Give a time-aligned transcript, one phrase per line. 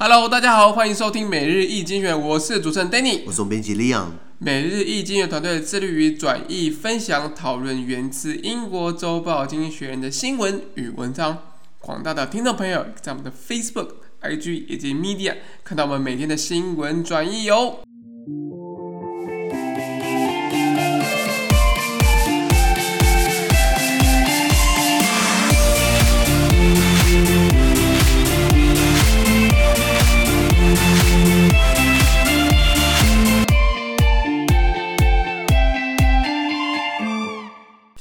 [0.00, 4.10] Hello，大家好，欢迎收听每日一精选，我是主持人 Danny，我是总编辑 Leon。
[4.38, 11.38] 每日一精选团队致力于转译、分享、讨论源自英国周报《经济学人》的新闻与文章。
[11.80, 15.34] 广大的听众朋友在我们的 Facebook、IG 以及 Media
[15.64, 17.80] 看到我们每天的新闻转译哟。
[17.82, 17.87] 今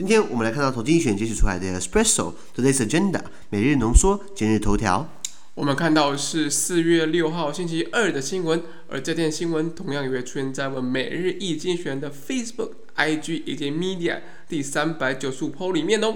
[0.08, 5.06] 今天我们来看到从经济学人截取出来的 Espresso Today's Agenda 每日浓缩今日头条。
[5.54, 16.16] 我们看到是四月六号星期二的新闻，而这件新闻同样也会出现在我们每日一精选的 Facebook、IG 以及 Media 第三百九十五 PO 里面哦。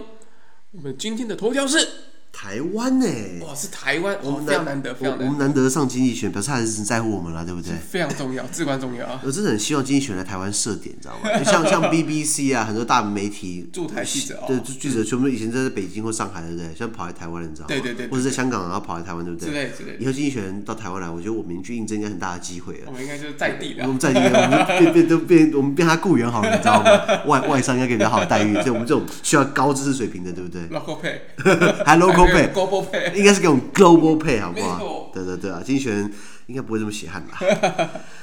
[0.71, 1.85] 我们今天的头条是。
[2.31, 3.39] 台湾呢、欸？
[3.45, 5.25] 哇，是台湾，我们非常难得，非常难得。
[5.25, 7.73] 我们难得上经济学，表示还是很在乎我们了，对不对？
[7.75, 9.19] 非常重要，至关重要。
[9.23, 11.29] 我真的很希望经济学来台湾设点，你知道吗？
[11.43, 16.65] 像像 BBC 啊，很多大媒体驻台记者，对，记者全部以前在北京或上海，对不对？
[16.67, 17.67] 现在跑来台湾，你知道吗？
[17.67, 19.49] 对对对，或者在香港，然后跑来台湾，对不对？
[19.49, 19.97] 之类之类。
[19.99, 22.85] 以后经济学人到台湾来，我觉得我们去应征应该很大的机会了。
[22.87, 23.83] 我们应该就是在地的。
[23.83, 27.23] 我们在地的，我们变变都变，我们变他雇员好了，你知道吗？
[27.25, 33.14] 外外商应该给比较好的待遇，所以我们这种需要高知识水平的，对不对？Local pay，还 local pay，global pay。
[33.14, 35.10] 应该是给我们 global pay 好不好？
[35.12, 36.12] 对对对啊，经济学人
[36.46, 37.38] 应该不会这么血汗吧？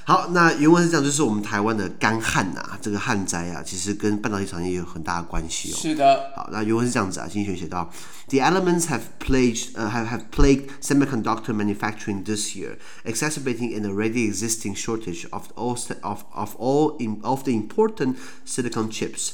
[0.05, 5.75] 好，那原文是这样，就是我们台湾的干旱呐，这个旱灾啊，其实跟半导体产业有很大的关系哦。
[5.75, 6.31] 是的。
[6.35, 7.89] 好，那原文是这样子啊，经济学人写到，
[8.29, 14.75] The elements have plagued, uh, have have plagued semiconductor manufacturing this year, exacerbating an already existing
[14.75, 19.33] shortage of all of of all in of the important silicon chips.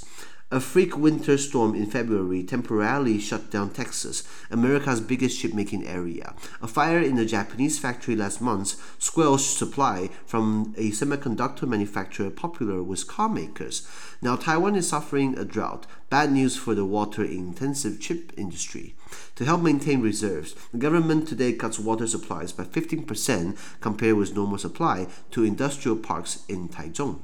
[0.54, 6.32] A freak winter storm in February temporarily shut down Texas, America's biggest chip-making area.
[6.62, 12.84] A fire in a Japanese factory last month squelched supply from a semiconductor manufacturer popular
[12.84, 13.84] with car makers.
[14.22, 15.86] Now Taiwan is suffering a drought.
[16.08, 18.94] Bad news for the water-intensive chip industry.
[19.34, 24.58] To help maintain reserves, the government today cuts water supplies by 15% compared with normal
[24.58, 27.22] supply to industrial parks in Taichung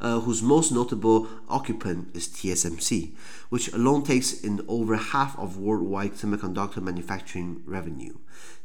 [0.00, 3.12] uh, whose most notable occupant is TSMC,
[3.48, 8.14] which alone takes in over half of worldwide semiconductor manufacturing revenue.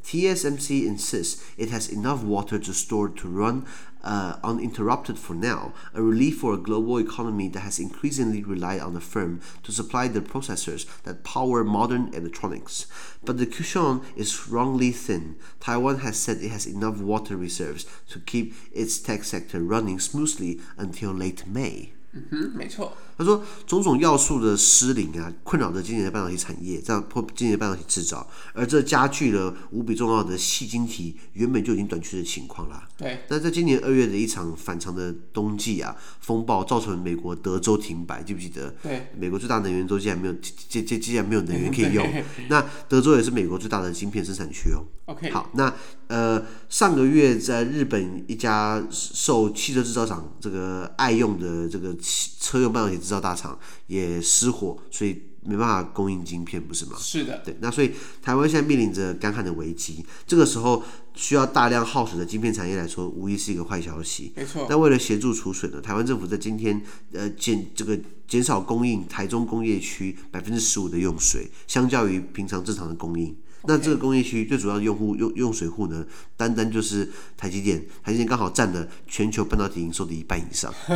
[0.04, 3.66] TSMC insists it has enough water to store to run
[4.02, 8.94] uh, uninterrupted for now, a relief for a global economy that has increasingly relied on
[8.94, 12.86] the firm to supply the processors that power modern electronics.
[13.22, 15.36] But the cushion is wrongly thin.
[15.60, 20.60] Taiwan has said it has enough water reserves to keep its tech sector running smoothly
[20.78, 21.92] until late May.
[22.12, 22.96] 嗯哼，没错。
[23.17, 32.87] 他说，种种要素的失灵啊，困扰着今年的半导体产业，这样破今年的半导体制造，而这加剧了无比重要的细晶体原本就已经短缺的情况啦。
[32.97, 33.21] 对。
[33.29, 38.73] 那在今年二月的一场反常的冬季啊，风暴造成美国德州停摆，记不记得？
[38.83, 39.07] 对。
[39.17, 40.33] 美国最大能源州竟然没有，
[40.67, 42.05] 竟竟竟然没有能源可以用。
[42.49, 44.83] 那德州也是美国最大的晶片生产区哦。
[45.05, 45.29] OK。
[45.31, 45.73] 好，那
[46.07, 53.57] 呃，上个月在日本一家受汽车制造厂这个爱用的这个车用半导体制造大厂
[53.87, 56.97] 也失火，所以没办法供应晶片，不是吗？
[56.99, 57.55] 是的，对。
[57.61, 60.83] 那所以台湾现在面临着干旱的危机，这个时候
[61.13, 64.33] 需要大量耗水的晶片产业来说，无疑是一个坏消息。
[64.35, 64.65] 没错。
[64.67, 66.81] 那为了协助储水呢，台湾政府在今天
[67.13, 73.35] 呃减这个减少供应台中工业区百分之十五的用水，相较于平常正常的供应。
[73.67, 76.05] 那这个工业区最主要的用户用用水户呢，
[76.37, 80.73] 单单就是台积电，台积电刚好占了全球半导体营收的一半以上，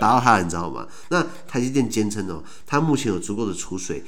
[0.00, 0.86] 达到它，你知道吗？
[1.10, 4.02] 那台积电坚称哦，它目前有足够的储水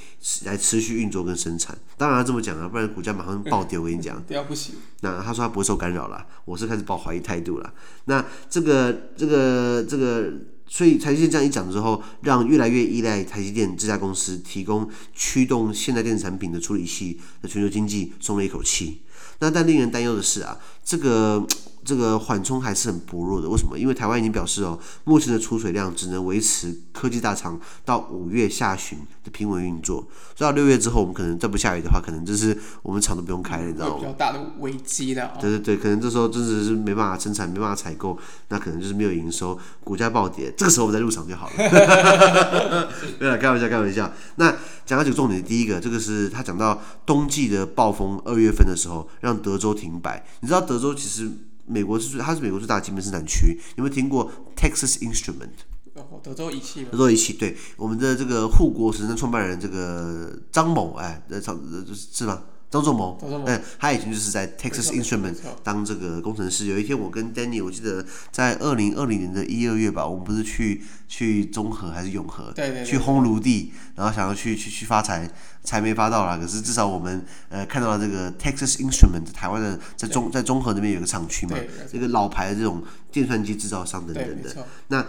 [0.44, 1.76] 来持续运作跟生产。
[1.96, 3.78] 当然他这么讲啊，不然股价马上暴跌。
[3.78, 4.74] 我跟你讲， 跌不行。
[5.00, 7.72] 那他说他不会受干扰了，我是开始抱怀疑态度了。
[8.04, 10.32] 那这个这个这个。
[10.74, 19.02] 所以台积电这样一讲之后，让越来越依赖台积电这家公司提供驱动现代电子产品的处理器的全球经济松了一口气。
[19.40, 21.46] 那但令人担忧的是啊，这个。
[21.84, 23.78] 这个缓冲还是很薄弱的，为什么？
[23.78, 30.06] 因为台湾已经表示哦，目前的储水量只能维持科技大厂到五月下旬的平稳运作，
[30.36, 33.96] 所以到六月之后，我们可能再不下雨的话，可能就是我们厂都不用开了，你知道吗？
[33.98, 35.32] 比较大的危机了。
[35.40, 38.16] 对对对，可能这时候真的是没办法生产，没办法采购，
[38.48, 41.54] 那可能就是没有营收，股价暴跌，这个时候我们再入场就好了。
[43.18, 44.12] 对了，开玩笑，开玩笑。
[44.36, 44.54] 那
[44.86, 51.30] 讲到几个重点，第一个，这个是他讲到冬季的暴风，二月份的时候让德州停摆，你知道德州其实。
[51.66, 53.60] 美国是，它是美国最大的晶片生产区。
[53.76, 55.50] 有没有听过 Texas Instrument？
[55.94, 56.86] 哦，德州仪器。
[56.90, 62.42] 德州仪器，对，我们的这个护国神山创办人这个张某，哎，呃，是吗？
[62.72, 66.64] 张仲谋，嗯，他以前就是在 Texas Instrument 当这个工程师。
[66.64, 75.30] 有一天，我跟 Danny，我记得在二零二零年的一二月吧，我们不是去去中和还是永和，对对对去烘炉地，然后想要去去去发财，
[75.62, 76.38] 财没发到啦。
[76.38, 81.58] 可是至少我们呃看到了这个 Texas Instrument 台湾的在中在中和那边有个厂区嘛，
[81.92, 84.66] 这个老牌的这种计算机制造商等等的。
[84.88, 85.04] 那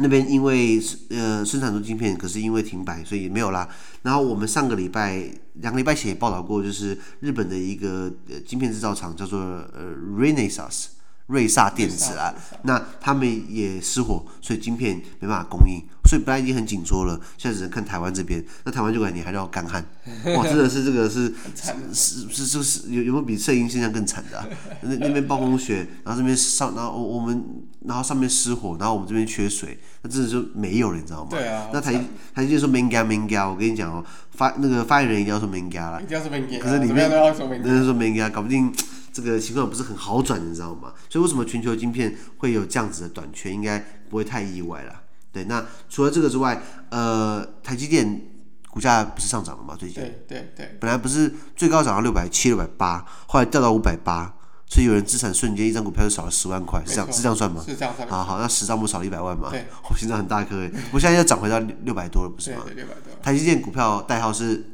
[0.00, 0.80] 那边因为
[1.10, 3.68] 呃生产出晶片，可是因为停摆，所以没有啦。
[4.02, 5.22] 然后我们上个礼拜
[5.54, 10.86] 两个礼拜前也报道过，就是日本的一个呃晶片制造厂叫做呃 Renesas
[11.30, 18.44] 瑞萨电子啊，那他们也失火，所以晶片没办法供应，所以本来已经很紧缩了，现在只能看台湾这边。
[18.64, 19.84] 那台湾就感觉还要干旱，
[20.36, 24.46] 哇，真的是这个是是是是是有有没有比摄影现象更惨的啊？
[24.82, 27.44] 那那边暴风雪，然后这边上，然后我我们
[27.86, 31.28] 然后上面失火，然后我们这边缺水，那真的就没有了，你知道吗？
[31.30, 31.68] 对啊。
[31.72, 31.92] 那台
[32.34, 38.72] 台积电说 manga manga，我跟你讲哦，发那个发言人一定要说 manga 了，一定要说 manga，可是里面人家说 manga，搞不定。
[39.12, 40.92] 这个情况不是很好转，你知道吗？
[41.08, 43.78] 所以为什么全球晶片会有这样子的短缺，应该
[44.08, 45.02] 不会太意外了。
[45.32, 46.60] 对，那除了这个之外，
[46.90, 48.20] 呃，台积电
[48.68, 49.76] 股价不是上涨了吗？
[49.78, 54.34] 最近对对对，本来不是最高涨到六百七、六百八，后来掉到五百八，
[54.66, 57.62] 所以有人资产瞬间一张股票就少了十万块，是这样是这样算吗？
[57.64, 58.08] 是这样算。
[58.08, 59.50] 好好，那十张不少了一百万嘛？
[59.50, 62.64] 对，我心脏很大颗诶，我现在又涨回到六百多了，不是吗？
[62.74, 63.22] 六百多。
[63.22, 64.64] 台积电股票代号是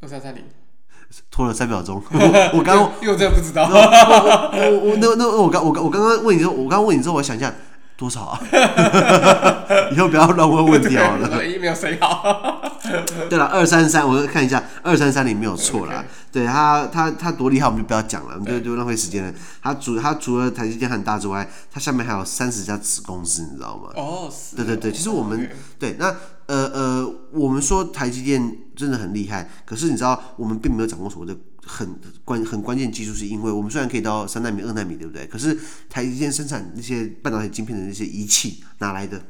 [0.00, 0.44] 二三三零。
[1.30, 7.52] 拖了三秒钟， 我我刚刚又真的不知道，我我那那我刚我刚我刚刚问你说，我刚刚问你之后，我想一下
[7.96, 8.40] 多少啊？
[9.92, 11.28] 以后不要乱问问题好了。
[11.60, 12.60] 没有谁好。
[13.30, 16.04] 对了，二三三，我看一下，二三三零没有错啦。
[16.30, 19.32] 对他他他多厉害，我们就不要讲了，我们就就浪费时间了。
[19.62, 23.90] 他除他除了台积电很大之外，他下面还有三十家子公司，你知道吗？
[23.96, 26.14] 哦，对对对，其实我们对那。
[26.46, 35.26] 呃呃，我们说台积电真的很厉害，可是你知道，我们并没有掌握所谓的很关很关键技术，是因为我们虽然可以到三纳米、二纳米，对不对？
[35.26, 35.58] 可是
[35.88, 39.22] 台积电生产那些半导体晶片的那些仪器哪来的？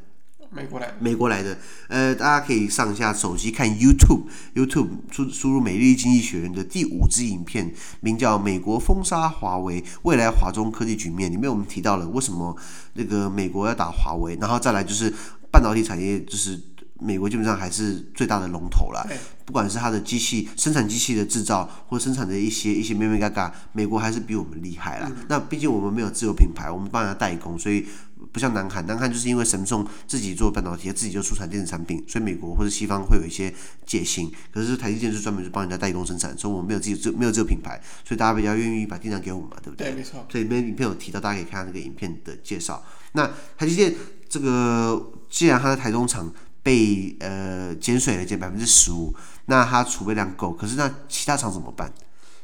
[0.50, 0.94] 美国来的。
[0.99, 1.56] 美国来的。
[1.87, 12.56] 呃，大家可以上一下手机看 YouTube，YouTube 输输入美丽经济学人的第五支影片，名叫《美国封杀华为，未来华中科技局面》，里面我们提到了为什么
[12.94, 15.14] 那个美国要打华为，然后再来就是
[15.52, 16.61] 半导体产业就是。
[17.00, 19.05] 美国基本上还是最大的龙头了，
[19.44, 25.11] 不管是它的机器生产机器的制造，或生产的一些一些咩咩嘎嘎，美国还是比我们厉害啦。
[25.11, 27.85] 嗯、那毕竟我们没有自有品牌，我们帮人家代工，所以
[28.32, 33.52] 不像南韩，南韩就是因为神送自己做半导体，自己就出产电子产品，所以美国或者西方会有一些
[33.85, 34.32] 戒心。
[34.52, 39.90] 可是台积电是专门是帮人家代工生产，所以我们没有自己没有这个品牌，所以大家比较愿意把订单给我们嘛，对不对？
[39.90, 40.25] 对，没错。
[40.31, 42.82] 所以里面影片有提到，大家可以看下那个影片的介绍。
[43.12, 43.93] 那台积电
[44.29, 46.32] 这个既然它在台中厂。
[46.64, 49.14] 被呃减水了，减百分之十五，
[49.44, 51.93] 那它储备量够，可是那其他厂怎么办？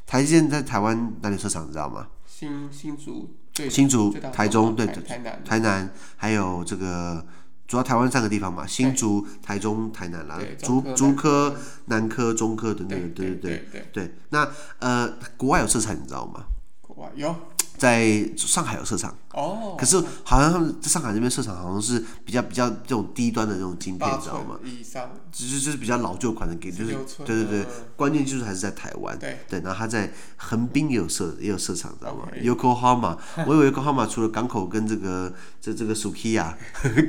[0.06, 2.06] 台积电在台湾哪里设厂，你知道吗？
[2.26, 3.34] 新新竹，
[3.70, 7.26] 新竹、台中，对，台南，台南，还有这个
[7.66, 11.56] 主要台湾三个地方嘛，新竹、台中、台南啦，竹竹科、
[11.86, 14.14] 南科、中科等等，对对对对对。
[14.28, 14.46] 那
[14.80, 16.44] 呃，国外有设厂，你知道吗？
[16.82, 17.34] 国外有。
[17.78, 24.58] 在上海有设厂哦，可是好像他们在上海这边设厂，好像是比较比较这种低端的这种晶片，你知道吗？
[24.64, 29.16] 以上，就是就是比较老旧款的，给就是对对对，关键技术还是在台湾。
[29.18, 36.54] 对对，然后他在横滨也有设也有设厂，知道吗？Yokohama， 我以为 Yokohama 除了港口跟这个这这个 Sukiya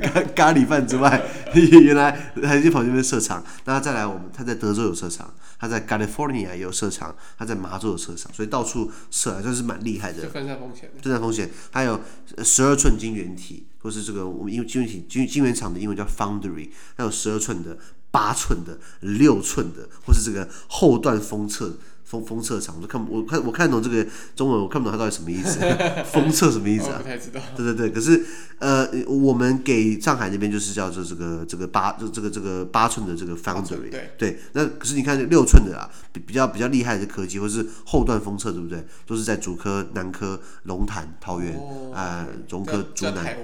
[0.00, 1.20] 咖 咖喱饭之外，
[1.54, 3.42] 原来还是跑这边设厂。
[3.64, 10.28] 那再来，我们他在德州有设厂，他在 California 也有设厂，他在麻州有设厂，所以到处设，还算是蛮厉害的。
[10.28, 11.98] 分散风险，还有
[12.44, 17.78] 十二寸晶圆体，或是这个我们因为晶圆体晶晶圆厂的英文叫 foundry，还有十二寸的、
[18.10, 21.78] 八寸的、六寸的，或是这个后段封测。
[22.12, 25.60] 封 封测场，我都看我看我看懂这个中文，我看不懂它到底什么意思。
[26.12, 26.98] 封测什么意思啊？
[26.98, 27.40] 不太知道。
[27.56, 28.22] 对对对，可是
[28.58, 33.90] 呃，我们给上海那边就是叫做这个这个八这这个这个八寸的这个 foundry。
[33.90, 34.38] 对对。
[34.52, 38.84] 那可是你看六寸的啊，比比较比较厉害的科技，或是后段封测，对不对？
[39.06, 41.58] 都是在竹科、南科、龙潭、桃园
[41.94, 43.36] 啊、中科、竹南。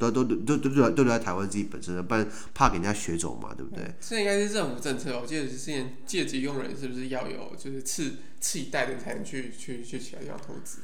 [0.00, 3.94] 都都都都都都留在台湾自己本身，不然怕给人家学走嘛，对不对？
[4.00, 8.13] 这应该是政府政策，我记得之前借机用人是不是要有就是次。
[8.40, 10.80] 次一代的才能去去去其他地方投资。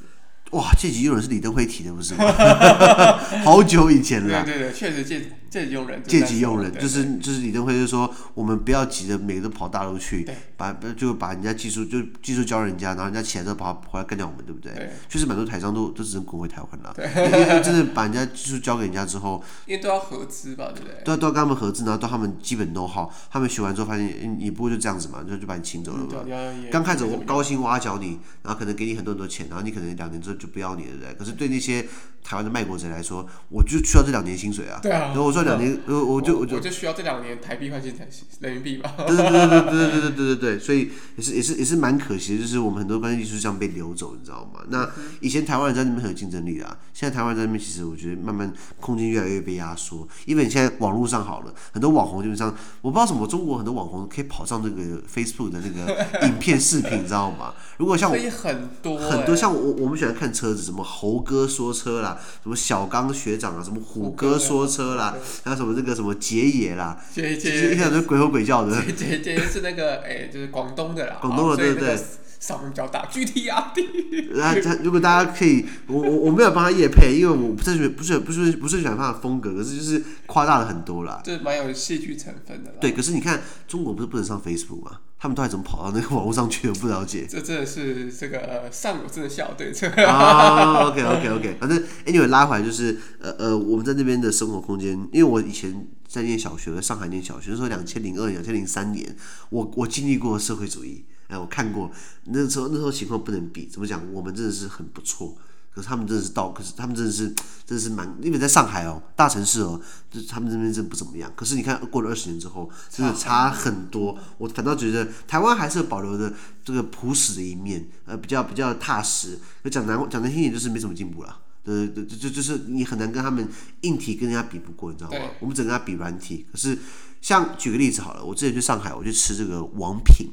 [0.51, 2.25] 哇，这集有人是李登辉提的，不是吗？
[3.43, 4.43] 好久以前了。
[4.43, 5.21] 对对对，确实戒
[5.51, 14.71] 戒急用人，借机用人就是就是李登辉就说，我们不要急着每个都跑大陆去，把就把人家技术就技术教人家，然后人家起来之后跑回来干掉我们，对不对？
[14.73, 14.89] 对。
[15.09, 16.93] 确实蛮多台商都都只能滚回台湾了。
[16.95, 17.05] 对。
[17.05, 21.03] 因为真的把人家技术教给人家之后，因为都要合资吧，对不对？
[21.03, 26.23] 都要都要跟他们合资，然后到他们基本 know how，他们学完之后发现，你不会就这样子嘛，就就把你请走了嘛。
[26.71, 31.13] 刚开始我高薪挖角你，然后可能给你很多很多钱，然后你可能两年之后就不要你了，对不对？
[31.15, 31.85] 可是对那些
[32.23, 34.79] 台湾的卖国贼来说，我就需要这两年薪水啊。
[34.81, 35.07] 对啊。
[35.07, 38.93] 然后我说两年，我我就我就我就需要这两年台币换现才行，人民币吧。
[38.97, 44.61] 对对对对对对对 对对对，所以也是也是也是蛮可惜的，就是我们很多关键技术这样被流走，你知道吗？
[44.69, 57.53] 那以前台湾人在那边很有竞争力啊，现在台湾在那边其实我觉得慢慢空间越来越被压缩，因为你现在网络上好了，很多网红基本上我不知道什么，中国很多网红可以跑上那个 Facebook 的那个 影片视频，你知道吗？
[57.77, 68.81] 如果像我很多很多像我我们喜欢看车子，什么猴哥说车啦，什么小刚学长啊，什么虎哥说车啦，还有什么这个什么杰野啦，杰杰，一看就鬼吼鬼叫的。
[68.95, 71.97] 杰杰是那个哎，就是广东的啦，广东的对不对，
[72.41, 74.31] 嗓门比较大，GTRD。
[74.33, 82.71] 那他如果大家可以，我我我没有帮他夜配，因为我不是不是不是不是喜欢他的风格，可是就是夸大了很多啦，这蛮有戏剧成分的。
[82.81, 84.99] 对，可是你看中国不是不能上 Facebook 吗？
[85.19, 86.67] 他们都还怎么跑到那个网络上去？
[86.67, 87.27] 我不了解。
[87.29, 99.15] 这真的是这个上有政效，对策啊，OK OK OK，反正 anyway 拉回来就是呃呃，我们在那边的生活空间，因为我以前在念小学，在上海念小学，那时候两千零二年、两千零三年，
[99.51, 101.89] 我我经历过社会主义，哎，我看过
[102.25, 104.01] 那时候那时候情况不能比，怎么讲？
[104.13, 105.35] 我们真的是很不错。
[105.73, 107.29] 可是他们真的是到，可是他们真的是，
[107.65, 109.79] 真的是蛮，因为在上海哦，大城市哦，
[110.11, 111.31] 就是他们这边真的不怎么样。
[111.33, 114.19] 可是你看，过了二十年之后，真的差很多。
[114.37, 116.33] 我反倒觉得台湾还是保留着
[116.65, 119.39] 这个朴实的一面，呃，比较比较踏实。
[119.71, 121.39] 讲难讲难听点，就是没什么进步了。
[121.63, 123.47] 对对对，就就是你很难跟他们
[123.81, 125.17] 硬体跟人家比不过，你知道吗？
[125.39, 126.45] 我们只能跟他比软体。
[126.51, 126.77] 可是
[127.21, 130.29] 像举个例子好了，我之前去上海，我去吃这个王品，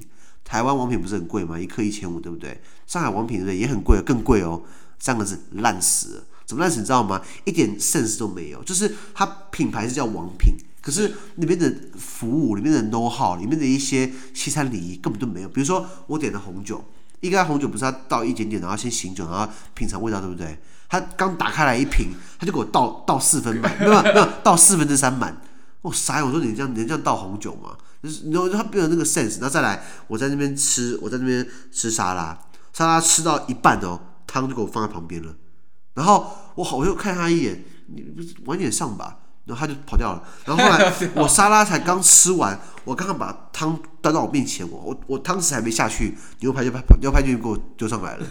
[0.49, 1.61] 台湾王品不是很贵吗？
[1.61, 2.59] 一克一千五，对不对？
[2.87, 3.57] 上海王品对不对？
[3.59, 4.63] 也很贵，更贵哦。
[4.99, 6.79] 三个字烂死了，怎么烂死？
[6.81, 7.21] 你知道吗？
[7.45, 8.65] 一点 sense 都没有。
[8.65, 15.49] 就是它品牌是叫王品，可是里面的服务、里面的 know how、里面的一些西餐礼仪根本都没有。
[15.51, 16.83] 比如说我点的红酒，
[17.21, 20.59] 一个红酒不是要倒一点点，然后先醒酒，然后品尝味道，对不对？
[20.89, 22.09] 他刚打开来一瓶，
[22.41, 25.39] 他就给我倒倒四分满，没有没有倒四分之三满。
[25.83, 27.77] 我傻，我说你这样你这样倒红酒吗？
[28.03, 29.41] 就是然后他变成那个 sense。
[29.41, 32.39] 然后再来，我在那边吃，我在那边吃沙拉，
[32.73, 34.01] 沙拉吃到一半哦。
[34.31, 35.35] 汤就给我放在旁边了，
[35.95, 39.21] 然后我好，我又看他一眼，你不是晚点上吧？
[39.49, 40.23] 然后他就跑掉了。
[40.45, 48.27] 然后后来 我沙拉才刚吃完，我刚刚把汤端到我面前，我我我汤匙还没下去，牛排就把牛排就给我丢上来了。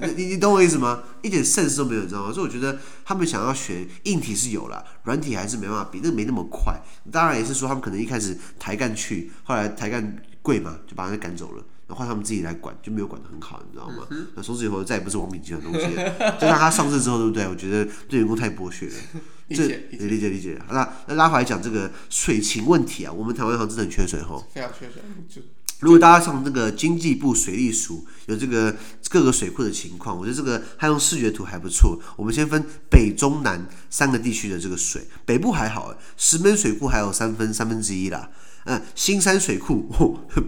[0.16, 1.02] 你你懂我意思吗？
[1.22, 2.32] 一点 sense 都没有，你知道吗？
[2.32, 6.80] 所以我觉得他们想要学硬体是有了，软体还是没办法比，那个没那么快。
[7.10, 11.64] 当然也是说他们可能一开始抬干去，后来抬干贵嘛，就把人家赶走了。
[11.86, 14.06] 然后他们自己来管，就没有管得很好，你知道吗？
[14.34, 16.32] 那从此以后再也不是王品集团东西了。
[16.40, 17.46] 就当他上市之后，对不对？
[17.46, 18.94] 我觉得对员工太剥削了。
[19.48, 24.42] 理解，理解，理解，那那拉回来讲这个水情问题啊，我们台湾好像真的很缺水哈。
[24.52, 25.02] 非常缺水。
[25.28, 25.42] 就
[25.80, 28.74] 如果大家上那个经济部水利署有这个
[29.10, 32.00] 各个水库的情况，我觉得这个他用视觉图还不错。
[32.16, 38.30] 我们先分北中南三个地区的这个水，北部还好，石门水库还有三分三分之一啦。
[38.64, 39.90] 嗯，新山水库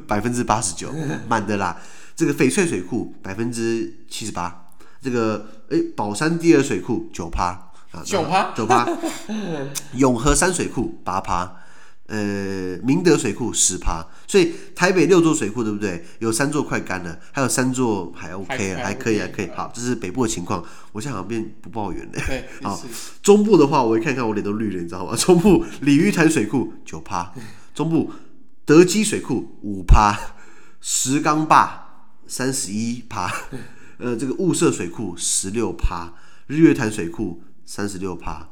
[0.07, 0.91] 百分之八十九
[1.29, 1.79] 满的啦，
[2.15, 4.73] 这个翡翠水库百分之七十八，
[5.03, 7.65] 这个诶宝山第二水库九趴啊，
[8.05, 8.88] 九趴九趴，
[9.95, 11.57] 永和山水库八趴，
[12.07, 16.05] 呃明德水库十趴，所以台北六座水库对不对？
[16.19, 20.65] 有三座快干了，还有三座还 OK 还，还可以还可以，好，这是北部的情况。
[20.93, 22.12] 我现在好像变不抱怨了。
[22.62, 22.81] 好，
[23.23, 25.15] 中部的话，我一看看我脸都绿了，你知道吗？
[25.19, 27.33] 中部鲤鱼潭水库九趴。
[27.75, 28.11] 中部
[28.65, 30.19] 德基水库五趴，
[30.81, 33.31] 石冈坝三十一趴，
[33.99, 36.15] 呃，这个雾社水库十六趴，
[36.47, 38.49] 日月潭水库三十六趴，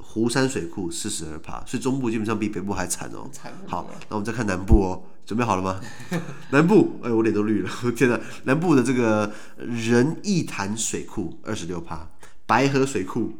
[0.00, 3.28] 湖山水库四十二趴，所以中部基本上比北部还惨哦。
[3.66, 5.80] 好，那我们再看南部哦，准备好了吗？
[6.52, 8.20] 南部，哎，我脸都绿了， 天哪！
[8.44, 12.08] 南部的这个仁义潭水库二十六趴，
[12.46, 13.32] 白河水库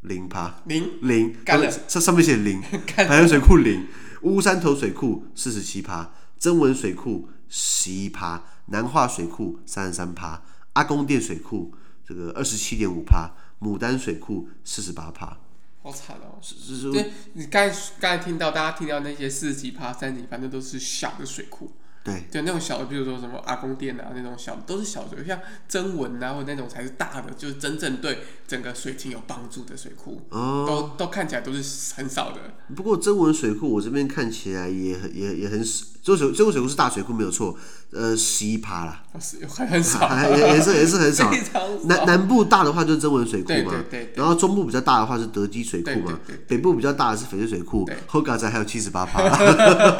[0.00, 2.60] 零趴，零零干了，这上面写零，
[2.96, 3.86] 白河水库零。
[4.22, 10.42] 乌山头水库四十七趴，曾文水库十一趴，南化水库三十三趴，
[10.74, 11.72] 阿公店水库
[12.06, 13.30] 这个二十七点五趴，
[13.60, 15.38] 牡丹水库四十八帕。
[15.82, 16.36] 好惨哦！
[16.42, 21.72] 是是是，对，你刚才刚才听到大家听到那些四十几帕、三十几趴，那都是小的水库。
[22.02, 25.38] 对，就那种小的，比如说什么阿公店啊那种小，都是小水库，像
[25.68, 32.40] 真文啊或那种才是大的，就是真正对整个水情有帮助的水库，哦，都都看起来都是很少的。
[32.74, 37.54] 不过真文水库我这边看起来也也也很少，这水这个水库是大水库没有错，
[37.90, 39.02] 呃，十一趴啦，
[39.68, 41.30] 很少，还 也也是也是很少。
[41.84, 49.20] 南南部大的话就是曾文水库嘛，对对对对，然后中部比较大的话是德基水库嘛，北部比较大的是翡翠水库，后嘎仔还有七十八趴，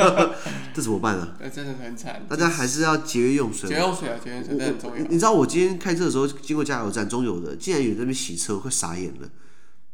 [0.73, 1.29] 这怎么办呢？
[1.53, 2.25] 真的很惨。
[2.29, 5.05] 大家还是要节约用水，节约用水啊，节用水很重要。
[5.05, 9.29] 你知道我今天开车的时候经过加油站，中油的竟然有人在那边洗车，我快傻眼了。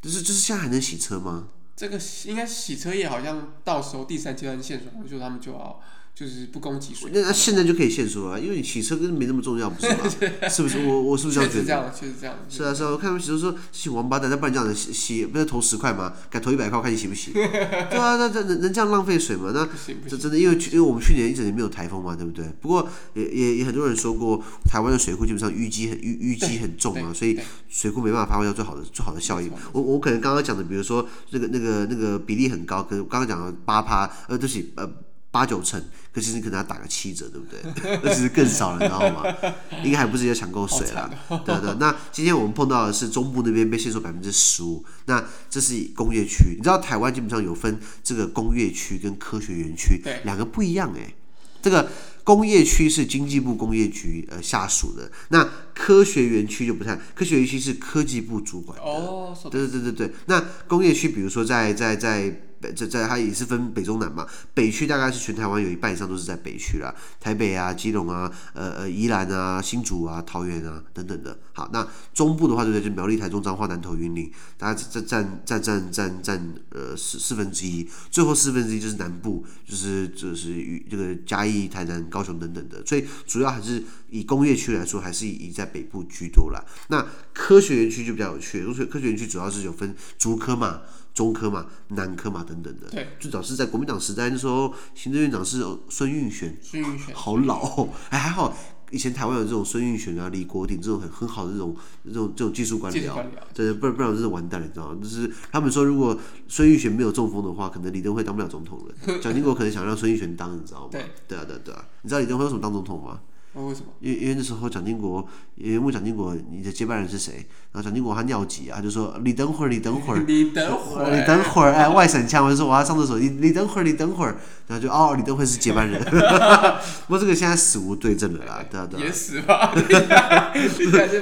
[0.01, 1.49] 就是就是现在还能洗车吗？
[1.75, 5.81] 这个应该洗车业好像到时候第三阶段限水，就他们就要。
[6.17, 9.99] 就是不供给水，那那现在就可以限速了，因为你洗车根本没那么重要，不是吗？
[10.49, 10.79] 是不是？
[10.87, 11.63] 我我是不是这样觉得？
[11.63, 12.37] 确实这样，确实这样。
[12.49, 16.15] 是啊是啊，我看他们洗车说洗王八蛋，那不然这样子洗洗，不是投十块吗？
[16.31, 17.33] 改投一百块，我看你洗不洗？
[17.37, 19.53] 对啊，那这能能这样浪费水吗？
[19.53, 19.69] 那
[20.09, 22.47] 这真的，因为因为我们去年一整年没有台风嘛，对不对？
[22.63, 29.51] 不过也也也很多人说过，台湾的水库基本上淤积很淤淤积很重啊，所以水库没办法发挥到最好的最好的效益。
[29.71, 34.91] 我我可能刚刚讲的，比如说那个那个那个比例很高，可是刚刚讲的八趴，呃，对不起，呃。
[35.37, 35.79] 八九成，
[36.15, 37.99] 可是你可能要打个七折，对不对？
[38.03, 39.23] 那其实更少了，你知道吗？
[39.85, 41.11] 应该还不是要抢购水啦。
[41.45, 41.75] 对对。
[41.79, 46.55] 那今天我们碰到的是中部那边被限缩百分之十五，那这是工业区。
[46.57, 51.13] 你知道台湾基本上有分这个工业区跟科学园区，两个不一样哎。
[51.61, 51.87] 这个
[52.25, 58.83] 工业区是经济部工业局呃下属的，那科学园区就不太，科学园区是科技部主管的。
[58.83, 60.15] 哦，对对对对对。
[60.25, 62.41] 那工业区，比如说在在在。
[62.61, 71.39] 在在它也是分北中南嘛，北区大概是全台湾有一半以上都是在北区啦，台北啊、基隆啊、呃呃宜兰啊、新竹啊、桃园啊等等的。
[71.53, 72.89] 好，那中部的话对不对？
[72.89, 82.85] 就苗栗、台中、彰化、南投、云林，大概占占占占占占呃四四分之一，最后四分之一就是南部，就是就是与这个嘉义、台南、高雄等等的。
[82.85, 86.63] 所以主要还是以工业区来说，还是以在北部居多啦。
[86.89, 90.81] 那科学园区就比较有趣，科学科学园区主要是有分竹科嘛。
[91.17, 92.91] 中科嘛，南科嘛，等等的。
[92.91, 96.55] 对，最早是在国民党时代那时候，行政院长是孙运璇。
[96.61, 98.55] 孙运璇，好老哦，哎，还好，
[98.91, 103.25] 以前台湾有这种孙运璇啊、李国鼎这种很很好的这种这种这种技术官僚。
[103.55, 104.99] 对，不然不然真是完蛋了，你知道吗？
[105.03, 106.15] 就是他们说，如果
[106.49, 109.19] 孙运璇没有中风的话，可能李登辉当不了总统了。
[109.23, 110.89] 蒋经国可能想让孙运璇当，你知道吗？
[110.93, 111.85] 对，对啊，对啊，对啊。
[112.03, 113.21] 你知道李登辉为什么当总统吗？
[113.65, 113.87] 为什么？
[114.01, 117.35] 因为因为那时候蒋经国，因为问蒋经国你的接班人是谁？
[117.73, 126.03] 然后蒋经国他尿急啊，他就说你等会儿，你等会儿， 你等会儿，你等会儿，哎，外省腔，我就说我要上厕所，你你等会儿，你等会儿，然后就哦，你等会儿是接班人。
[127.07, 129.05] 不过这个现在死无对证了啦，对啊对啊。
[129.05, 129.73] 也死吧？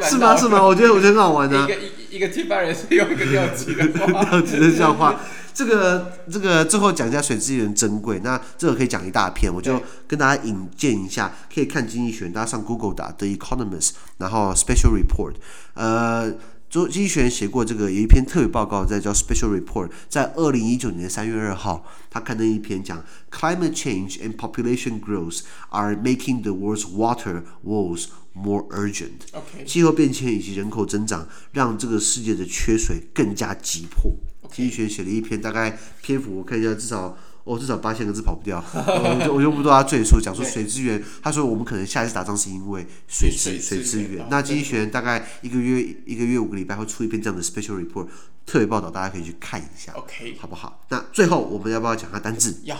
[0.08, 0.36] 是吗？
[0.36, 0.62] 是吗？
[0.64, 1.64] 我觉得我觉得很好玩啊。
[1.64, 5.20] 一个一一个接班人是用一个尿急的尿急的笑话。
[5.54, 15.34] 这个这个最后讲一下水资源珍贵，那这个可以讲一大片，我就跟大家引荐一下，可以看经济学，大家上 Google 打 The Economist，然后 Special Report，
[15.74, 16.32] 呃，
[16.68, 29.20] 周经济学写过这个有一篇特别报告，在叫 Special Report，在二零一九年三月二号，他刊登一篇讲 Climate change and population growth are making the world's water woes more urgent。
[29.64, 34.12] 气候变迁以及人口增长让这个世界的缺水更加急迫。
[34.50, 38.64] 经济学写了一篇，大概篇幅我看一下，至少哦，至少八千个字跑不掉。
[38.74, 41.02] 我就我就不多他赘述，讲说水资源。
[41.22, 44.26] 他说我们可能下一次打仗是因为水水水资源。
[44.30, 48.06] 那经济学大概一个月一个月五个礼拜会出一篇这样的 special report
[48.46, 50.84] 特别报道，大家可以去看一下，OK，好不好？
[50.88, 52.60] 那最后我们要不要讲下单字？
[52.64, 52.78] 要。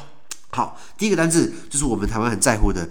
[0.50, 2.88] 好，第一个单字就是我们台湾很在乎的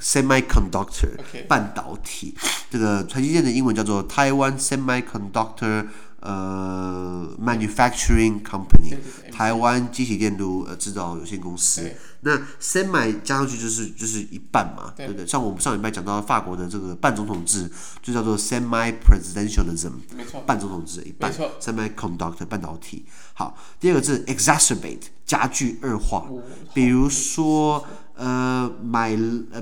[0.00, 1.08] semiconductor
[1.48, 2.36] 半导体。
[2.70, 5.86] 这个台积电的英文叫做台湾 semiconductor。
[6.20, 8.96] 呃，manufacturing company，
[9.30, 11.88] 台湾机器电路呃制造有限公司。
[12.20, 15.26] 那 semi 加上去就是就是一半嘛，对不对？
[15.26, 17.70] 像我们上礼拜讲到法国的这个半总统制，
[18.02, 23.04] 就叫做 semi presidentialism，没错，半总统制一半，semiconductor 半导体。
[23.34, 26.26] 好，第二个字 exacerbate 加剧恶化，
[26.74, 29.14] 比如说呃，my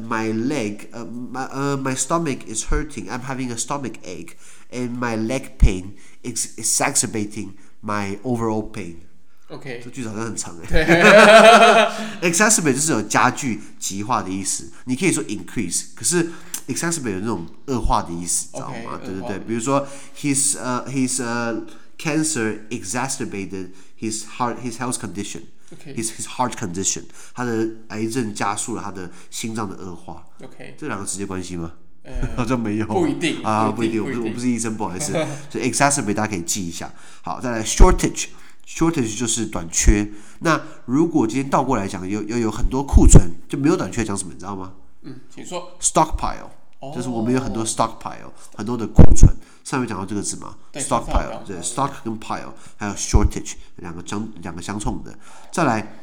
[0.09, 4.31] my leg 呃，my 呃，my stomach is hurting, I'm having a stomach ache,
[4.72, 11.92] and my leg pain is exacerbating my overall pain。OK，这句子好像很长哎。
[12.22, 14.72] exacerbate 就是有加剧、极化的意思。
[14.86, 16.30] 你可以说 increase，可是
[16.68, 19.00] exacerbate 有那种恶化的意思，知道吗？
[19.04, 21.66] 对对对，比如说 his 呃 his 呃
[21.98, 30.26] cancer exacerbated his heart his health condition。his his heart condition，他的癌症加速了他的心脏的恶化。
[30.44, 31.74] OK，这两个直接关系吗？
[32.37, 32.87] 好像没有。
[32.87, 34.03] 不一定啊，不一定。
[34.03, 35.13] 我不是我不是医生，不好意思。
[35.51, 36.93] 所以 exacerbate 大家可以记一下。
[37.23, 38.27] 好，再来 shortage。
[38.67, 40.11] Shortage 就是短缺。
[40.41, 44.33] 那如果今天倒过来讲，有有有很多库存，就没有短缺，讲什么？
[44.33, 44.73] 你知道吗？
[45.03, 45.77] 嗯，请说。
[45.81, 46.49] stockpile，、
[46.81, 49.31] 哦、就是我们有很多 stockpile，很多的库存。
[49.65, 55.15] 上面讲到这个字嘛，stockpile，对，stock 跟 pile，还有 shortage 两个相两个相冲的。
[55.53, 55.97] 再来，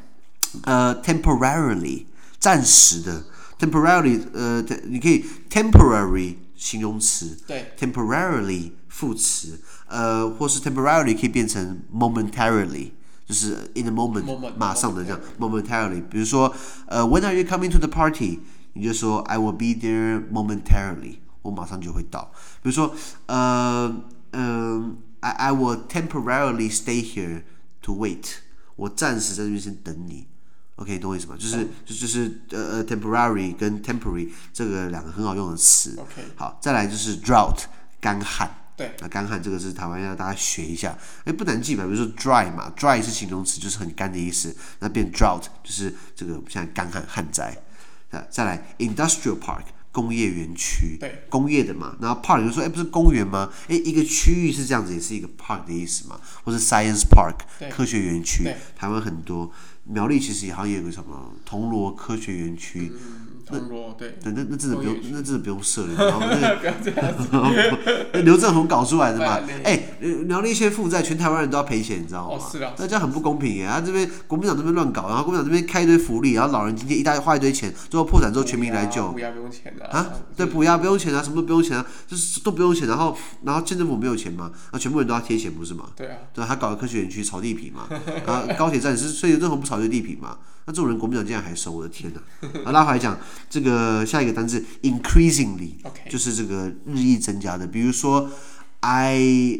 [0.63, 2.05] 呃，temporarily，
[2.39, 3.23] 暂时的
[3.60, 12.90] ，temporarily，呃，你可以 temporary 形容词，对，temporarily 副词，呃，或是 temporarily 可以变成 momentarily，
[13.26, 16.02] 就是 in a moment，, moment 马上的这样 momentarily。
[16.08, 16.54] 比如说，
[16.86, 18.40] 呃，when are you coming to the party？
[18.74, 21.18] 你就说 I will be there momentarily。
[21.42, 22.30] 我马上就会到。
[22.62, 22.94] 比如说，
[23.26, 27.42] 呃，嗯、呃、，I I will temporarily stay here
[27.82, 28.38] to wait。
[28.74, 30.26] 我暂时在这边先等你。
[30.81, 31.35] OK，懂我意思吗？
[31.37, 35.95] 就是、嗯、就就是呃呃，temporary 跟 temporary 这个两个很好用的词。
[35.99, 37.65] OK，好，再来就是 drought，
[37.99, 38.49] 干旱。
[38.75, 40.97] 对，那干旱这个是台湾要大家学一下。
[41.25, 41.83] 哎，不难记吧？
[41.83, 44.55] 比如说 dry 嘛，dry 是形容词，就是很干的意思。
[44.79, 47.55] 那变 drought 就是这个现在干旱旱灾。
[48.09, 49.65] 啊，再来 industrial park。
[49.93, 53.51] 工业园区，对，工业的嘛，然后 park 就说，哎，不是公园吗？
[53.67, 57.35] 哎，一个区域是这样子，也是一个 park 的意思嘛，或是 science park，
[57.69, 59.51] 科学园区，台湾很多，
[59.83, 62.91] 苗栗其实也好像有个什么铜锣科学园区。
[63.51, 69.39] 嗯铜锣对，对，那那真的不用，那真的不用设了，然后那个 刘正宏搞出来的嘛。
[69.63, 69.83] 哎，
[70.25, 72.39] 苗栗县负债，全台湾人都要赔钱，你知道吗？
[72.51, 72.73] 是啊。
[72.77, 73.67] 那这样很不公平耶！
[73.67, 79.11] 他这边国民党这边乱搞，然后国民党这边开一堆福利，然后老人今天一大花一堆钱，最后破产之后全民来救。
[79.11, 80.13] 补牙不用钱的啊？
[80.35, 82.87] 对，补牙不用钱啊，什么都不用钱啊，就是都不用钱。
[82.87, 85.85] 然后，然后县政府没有钱嘛，那全部人都要贴钱，不是吗？
[85.95, 86.17] 对啊。
[86.33, 87.87] 对，他搞个科学园区炒地皮嘛，
[88.25, 90.37] 然后高铁站是，所以刘正宏不炒这地皮嘛？
[90.65, 92.47] 那这种人国民党竟然还收，我的天哪！
[92.65, 93.19] 啊，拉回来讲
[93.49, 96.09] 这个下一个单字 increasingly，Okay.
[96.09, 97.65] 就是这个日益增加的。
[97.65, 98.29] 比如说
[98.81, 99.59] ，I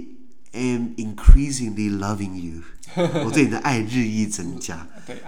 [0.52, 2.62] am increasingly loving you，
[3.26, 4.88] 我对你的爱日益增加。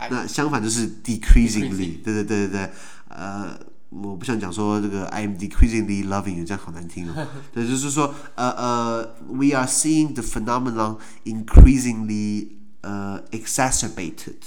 [0.09, 2.69] 那相反就是 decreasingly，对对对对对。
[3.09, 3.59] 呃，
[3.89, 7.27] 我不想讲说这个 I am decreasingly loving you，这样好难听哦。
[7.51, 12.47] 对，就是说，呃呃，we are seeing the phenomenon increasingly
[12.81, 14.37] 呃 exacerbated。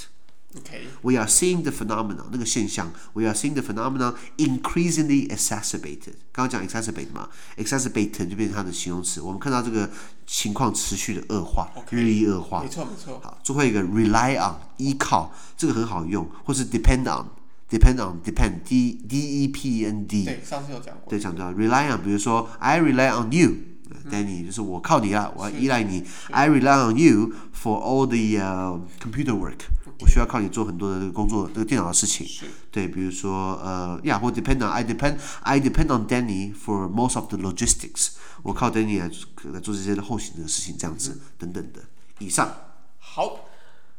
[0.59, 0.83] Okay.
[1.03, 6.15] We are seeing the phenomenon 那个现象，We are seeing the phenomenon increasingly exacerbated。
[6.33, 9.21] 刚刚讲 exacerbate 嘛，exacerbated 就变成它的形容词。
[9.21, 9.91] 我们看到这个
[10.27, 11.97] 情况持续的恶化，okay.
[11.97, 12.63] 日益恶化。
[12.63, 13.21] 没错没错。
[13.23, 20.25] 好，最后一个 rely on 依靠，这个很好用，或是 depend on，depend on，depend d d e p e n d。
[20.25, 21.11] 对，上次有讲过。
[21.11, 26.05] 对，讲到 rely on，比如说 I rely on you，Danny，、嗯、就是我靠你啊，我要依赖你。
[26.31, 29.61] I rely on you for all the、uh, computer work。
[30.01, 32.27] 我需要靠你做很多的这个工作，这个电脑的事情。
[32.71, 38.11] 对，比如说呃，，Yeah，，或 depend on I depend I depend on Danny for most of the logistics。
[38.43, 39.11] 我靠 Danny 来
[39.53, 41.81] 来做这些后勤的事情，这样子、嗯、等等的。
[42.19, 42.53] 以上。
[42.99, 43.46] 好。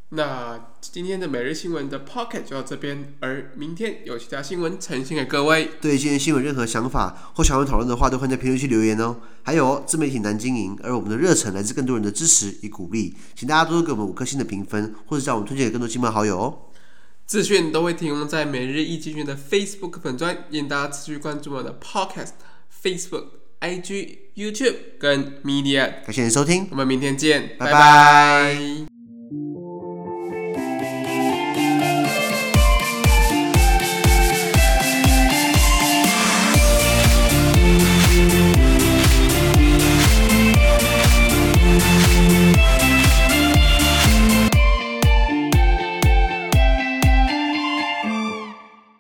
[0.09, 5.71] 那今天的每日新闻的 Pocket 就到这边，而明天有其他新闻呈现给各位。
[5.81, 9.17] 对今天新闻任何想法或想要讨论的话，都欢迎在评论区留言哦。
[9.43, 16.57] 还有自媒体难经营，而我们的热忱来自更多人的支持与鼓励，请大家多多给我们五颗星的评分，或者将我们推荐给更多亲朋好友哦。
[17.25, 22.29] 资讯都会提供在每日一资讯的 Facebook 粉专，请大家持续关注我们的 Podcast、
[22.81, 23.25] Facebook、
[23.59, 26.05] IG、YouTube 跟 Media。
[26.05, 27.71] 感谢您收听，我们明天见，拜拜。
[27.73, 28.96] 拜拜。